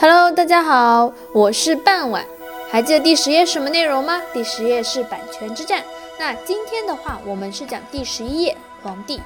[0.00, 2.24] Hello，大家好，我是傍晚。
[2.70, 4.18] 还记得第十页什么内容吗？
[4.32, 5.84] 第十页是版权之战。
[6.18, 9.20] 那今天的话，我们是讲第十一页皇帝。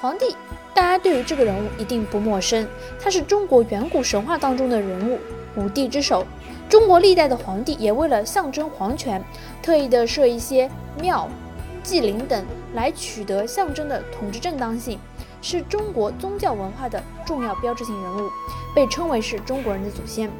[0.00, 0.36] 皇帝，
[0.72, 2.64] 大家对于这个人物一定不陌生，
[3.02, 5.18] 他是中国远古神话当中的人物，
[5.56, 6.24] 五帝之首。
[6.68, 9.20] 中国历代的皇帝也为了象征皇权，
[9.60, 10.70] 特意的设一些
[11.00, 11.28] 庙、
[11.82, 14.96] 祭陵等，来取得象征的统治正当性，
[15.44, 18.30] 是中国宗教文化的重要标志性人物，
[18.74, 20.30] 被称为是中国人的祖先。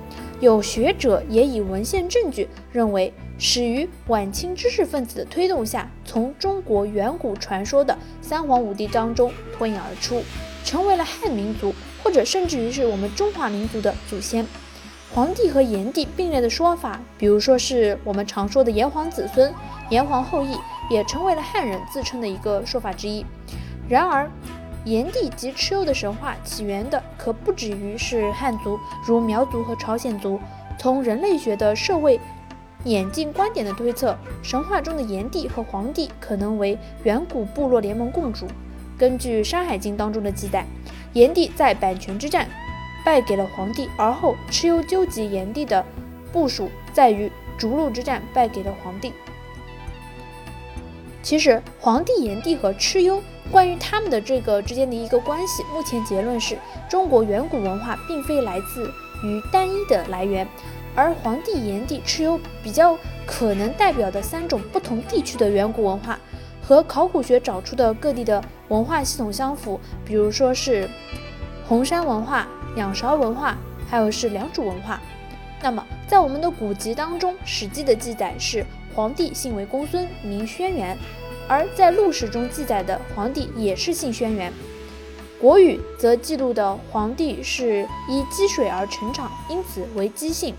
[0.40, 10.22] 有学者也以文献证据认为，始于晚清知识分子的推动下，从中国远古传说的三皇五帝当中脱颖而出，
[10.64, 14.46] 成为了汉民族，或者甚至于是我们中华民族的祖先。
[15.14, 19.52] 皇帝和炎帝并列的说法，比如说是我们常说的炎黄子孙、
[19.90, 20.56] 炎黄后裔，
[20.88, 23.22] 也成为了汉人自称的一个说法之一。
[23.86, 24.30] 然而，
[24.84, 30.38] 炎帝及蚩尤的神话起源的可不止于是汉族，如苗族和朝鲜族。
[30.78, 32.20] 从人类学的社会
[32.84, 38.46] 演进观点的推测，神话中的炎帝和黄帝可能为远古部落联盟共主。
[38.98, 40.66] 根据《山海经》当中的记载，
[41.14, 42.48] 炎帝在阪泉之战。
[43.04, 45.84] 败给了黄帝，而后蚩尤纠集炎帝的
[46.32, 49.12] 部署在于逐鹿之战败给了黄帝。
[51.24, 56.56] 其实黄帝、炎帝和蚩尤关于他们的这个之间的一个关系，目前结论是
[56.88, 58.88] 中国远古文化并非来自
[59.24, 60.46] 于单一的来源，
[60.94, 66.18] 而黄帝、炎帝、蚩尤比较可能代表的三种不同地区的远古文化，
[66.62, 70.88] 和考古学找出的各地的文化系统相符，比如说是
[71.66, 72.46] 红山文化。
[72.76, 73.56] 仰韶文化，
[73.88, 75.00] 还有是良渚文化。
[75.62, 80.96] 那么，在我们的古籍当中，《史记》的记载是皇帝姓为公孙，名轩辕；
[81.48, 84.48] 而在陆史中记载的皇帝也是姓轩辕。
[85.40, 90.54] 《国语》则记录的皇帝是依积水而成长，因此为姬姓。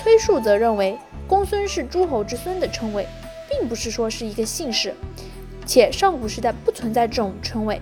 [0.00, 0.96] 崔述则认为
[1.26, 3.06] 公孙是诸侯之孙的称谓，
[3.50, 4.94] 并不是说是一个姓氏，
[5.66, 7.80] 且上古时代不存在这种称谓。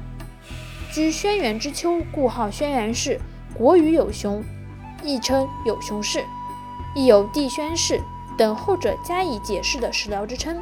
[0.92, 3.20] 居轩辕之丘，故号轩辕氏。
[3.54, 4.42] 国语有熊，
[5.02, 6.24] 亦称有熊氏，
[6.94, 8.00] 亦有帝轩氏
[8.38, 10.56] 等后者加以解释的史料之称。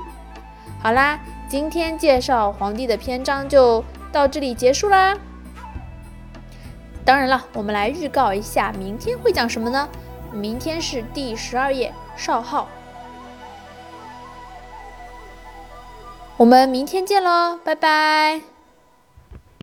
[0.82, 5.16] 好啦，今天介绍皇帝的篇章就到这里结束啦。
[7.04, 9.88] 当然了，我们来预告一下，明天会讲什么呢？
[10.32, 12.66] 明天是第十二页少昊。
[16.36, 18.55] 我们明天见喽，拜拜。